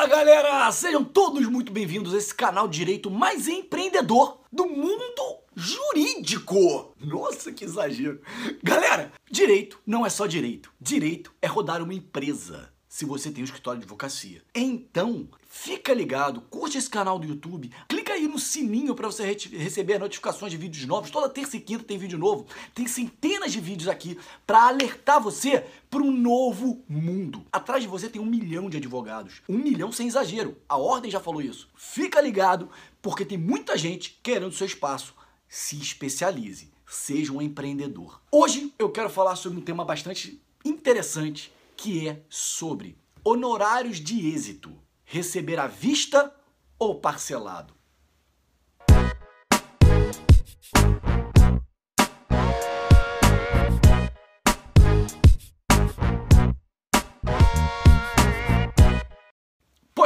[0.00, 6.94] Fala galera, sejam todos muito bem-vindos a esse canal direito mais empreendedor do mundo jurídico.
[6.98, 8.18] Nossa, que exagero.
[8.62, 10.72] Galera, direito não é só direito.
[10.80, 14.42] Direito é rodar uma empresa se você tem um escritório de advocacia.
[14.54, 17.99] Então, fica ligado, curte esse canal do YouTube, clica
[18.30, 21.10] no sininho para você receber notificações de vídeos novos.
[21.10, 22.46] Toda terça e quinta tem vídeo novo.
[22.74, 27.44] Tem centenas de vídeos aqui para alertar você para um novo mundo.
[27.52, 29.42] Atrás de você tem um milhão de advogados.
[29.48, 30.56] Um milhão sem exagero.
[30.68, 31.68] A ordem já falou isso.
[31.76, 32.70] Fica ligado,
[33.02, 35.14] porque tem muita gente querendo seu espaço.
[35.48, 36.70] Se especialize.
[36.86, 38.20] Seja um empreendedor.
[38.32, 44.72] Hoje eu quero falar sobre um tema bastante interessante que é sobre honorários de êxito,
[45.04, 46.34] receber à vista
[46.78, 47.79] ou parcelado.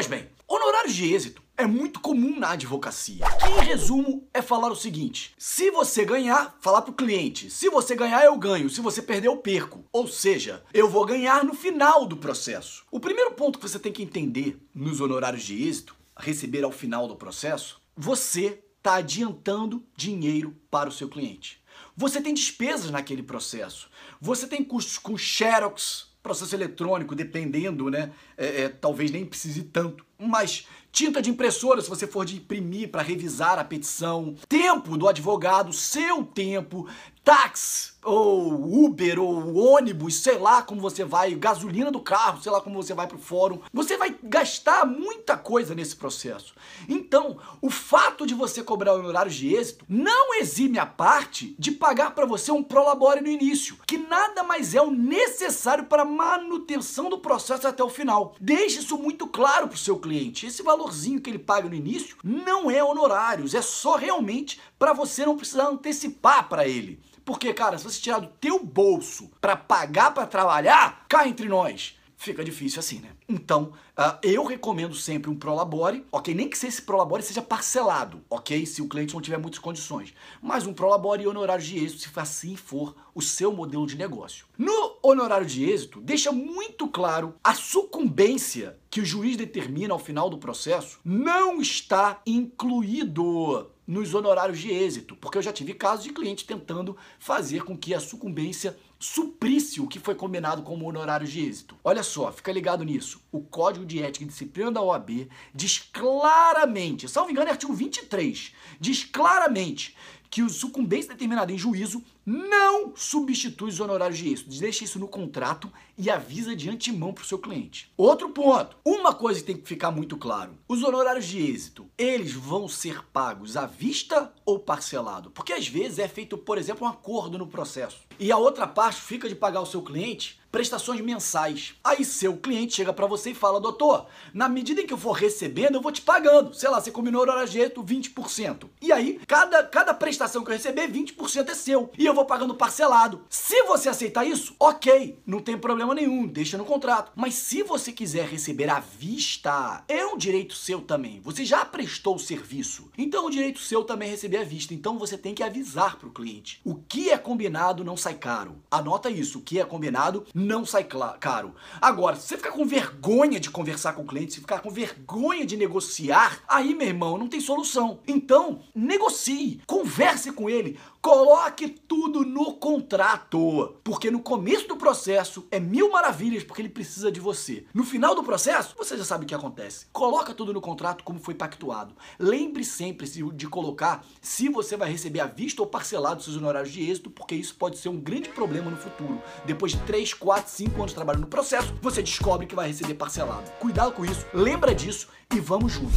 [0.06, 3.24] Pois bem, honorários de êxito é muito comum na advocacia.
[3.38, 7.70] Que, em resumo, é falar o seguinte: se você ganhar, falar para o cliente, se
[7.70, 9.82] você ganhar, eu ganho, se você perder, eu perco.
[9.90, 12.84] Ou seja, eu vou ganhar no final do processo.
[12.90, 17.08] O primeiro ponto que você tem que entender nos honorários de êxito, receber ao final
[17.08, 21.62] do processo, você está adiantando dinheiro para o seu cliente.
[21.96, 23.88] Você tem despesas naquele processo.
[24.20, 28.10] Você tem custos com Xerox, processo eletrônico, dependendo, né?
[28.36, 30.04] É, é, talvez nem precise tanto.
[30.18, 35.08] Mas tinta de impressora, se você for de imprimir para revisar a petição, tempo do
[35.08, 36.88] advogado, seu tempo,
[37.24, 42.60] táxi, ou Uber, ou ônibus, sei lá como você vai, gasolina do carro, sei lá
[42.60, 43.60] como você vai pro fórum.
[43.72, 46.54] Você vai gastar muita coisa nesse processo.
[46.88, 52.14] Então, o fato de você cobrar honorários de êxito não exime a parte de pagar
[52.14, 57.18] para você um prolabore no início, que nada mais é o necessário para manutenção do
[57.18, 58.36] processo até o final.
[58.38, 60.46] Deixe isso muito claro pro seu cliente.
[60.46, 65.24] Esse valorzinho que ele paga no início não é honorários, é só realmente para você
[65.24, 67.00] não precisar antecipar para ele.
[67.24, 71.96] Porque, cara, se você tirar do teu bolso para pagar para trabalhar, cá entre nós,
[72.18, 73.10] fica difícil assim, né?
[73.26, 76.34] Então, uh, eu recomendo sempre um Prolabore, ok?
[76.34, 78.66] Nem que esse Prolabore seja parcelado, ok?
[78.66, 80.12] Se o cliente não tiver muitas condições.
[80.42, 84.44] Mas um Prolabore e honorário de êxito, se assim for o seu modelo de negócio.
[84.58, 90.30] No honorário de êxito, deixa muito claro a sucumbência que o juiz determina ao final
[90.30, 96.12] do processo não está incluído nos honorários de êxito, porque eu já tive casos de
[96.12, 101.44] cliente tentando fazer com que a sucumbência suprisse o que foi combinado como honorários de
[101.46, 101.76] êxito.
[101.84, 103.20] Olha só, fica ligado nisso.
[103.30, 108.54] O Código de Ética e Disciplina da OAB diz claramente, salvo engano é artigo 23,
[108.80, 109.94] diz claramente
[110.30, 114.50] que o sucumbência determinada em juízo não substitui os honorários de êxito.
[114.58, 117.92] Deixa isso no contrato e avisa de antemão para o seu cliente.
[117.96, 122.32] Outro ponto, uma coisa que tem que ficar muito claro: os honorários de êxito, eles
[122.32, 125.30] vão ser pagos à vista ou parcelado?
[125.30, 129.00] Porque às vezes é feito, por exemplo, um acordo no processo e a outra parte
[129.00, 131.74] fica de pagar o seu cliente prestações mensais.
[131.82, 135.10] Aí seu cliente chega para você e fala: "Doutor, na medida em que eu for
[135.10, 136.54] recebendo, eu vou te pagando.
[136.54, 138.70] Sei lá, você combinou horário de êxito 20%.
[138.80, 141.90] E aí, cada cada prestação que eu receber, 20% é seu.
[141.98, 143.24] E eu vou pagando parcelado.
[143.28, 147.10] Se você aceitar isso, OK, não tem problema nenhum, deixa no contrato.
[147.16, 151.20] Mas se você quiser receber à vista, é um direito seu também.
[151.24, 152.92] Você já prestou o serviço.
[152.96, 154.72] Então é um direito seu também receber à vista.
[154.72, 156.60] Então você tem que avisar para o cliente.
[156.64, 158.62] O que é combinado não sai caro.
[158.70, 161.54] Anota isso, o que é combinado não sai caro.
[161.80, 165.44] Agora, se você ficar com vergonha de conversar com o cliente, se ficar com vergonha
[165.44, 167.98] de negociar, aí, meu irmão, não tem solução.
[168.06, 173.76] Então, negocie, converse com ele, coloque tudo no contrato.
[173.82, 177.64] Porque no começo do processo é mil maravilhas, porque ele precisa de você.
[177.74, 179.86] No final do processo, você já sabe o que acontece.
[179.92, 181.94] Coloca tudo no contrato como foi pactuado.
[182.18, 186.88] Lembre sempre de colocar se você vai receber à vista ou parcelado seus honorários de
[186.88, 189.20] êxito, porque isso pode ser um grande problema no futuro.
[189.44, 192.94] Depois de 3, 4 4, 5 anos trabalhando no processo, você descobre que vai receber
[192.94, 193.48] parcelado.
[193.60, 195.94] Cuidado com isso, lembra disso e vamos juntos.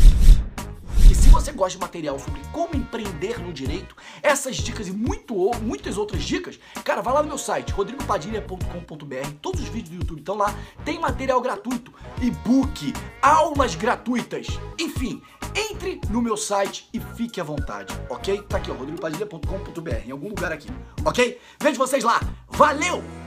[1.09, 5.33] E se você gosta de material sobre como empreender no direito, essas dicas e muito,
[5.63, 10.19] muitas outras dicas, cara, vai lá no meu site, rodrigopadilha.com.br, todos os vídeos do YouTube
[10.19, 10.53] estão lá,
[10.85, 11.91] tem material gratuito,
[12.21, 12.93] e-book,
[13.23, 14.45] aulas gratuitas,
[14.77, 15.19] enfim,
[15.55, 18.39] entre no meu site e fique à vontade, ok?
[18.43, 20.69] Tá aqui, ó, rodrigopadilha.com.br, em algum lugar aqui,
[21.03, 21.41] ok?
[21.59, 22.19] Vejo vocês lá,
[22.49, 23.26] valeu!